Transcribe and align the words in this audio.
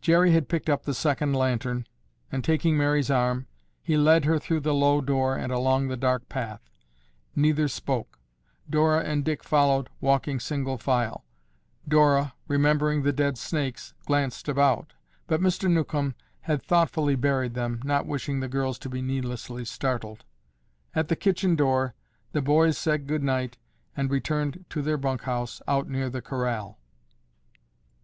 Jerry 0.00 0.30
had 0.30 0.48
picked 0.48 0.68
up 0.70 0.84
the 0.84 0.94
second 0.94 1.32
lantern 1.32 1.88
and, 2.30 2.44
taking 2.44 2.78
Mary's 2.78 3.10
arm, 3.10 3.48
he 3.82 3.96
led 3.96 4.24
her 4.24 4.38
through 4.38 4.60
the 4.60 4.72
low 4.72 5.00
door 5.00 5.34
and 5.36 5.50
along 5.50 5.88
the 5.88 5.96
dark 5.96 6.28
path. 6.28 6.60
Neither 7.34 7.66
spoke. 7.66 8.20
Dora 8.70 9.02
and 9.02 9.24
Dick 9.24 9.42
followed, 9.42 9.90
walking 10.00 10.38
single 10.38 10.78
file. 10.78 11.24
Dora, 11.88 12.34
remembering 12.46 13.02
the 13.02 13.12
dead 13.12 13.36
snakes, 13.36 13.94
glanced 14.06 14.48
about, 14.48 14.92
but 15.26 15.40
Mr. 15.40 15.68
Newcomb 15.68 16.14
had 16.42 16.62
thoughtfully 16.62 17.16
buried 17.16 17.54
them, 17.54 17.80
not 17.82 18.06
wishing 18.06 18.38
the 18.38 18.46
girls 18.46 18.78
to 18.78 18.88
be 18.88 19.02
needlessly 19.02 19.64
startled. 19.64 20.24
At 20.94 21.08
the 21.08 21.16
kitchen 21.16 21.56
door, 21.56 21.94
the 22.30 22.40
boys 22.40 22.78
said 22.78 23.08
good 23.08 23.24
night 23.24 23.58
and 23.96 24.08
returned 24.08 24.66
to 24.68 24.82
their 24.82 24.98
bunk 24.98 25.22
house 25.22 25.60
out 25.66 25.88
near 25.88 26.08
the 26.08 26.22
corral. 26.22 26.78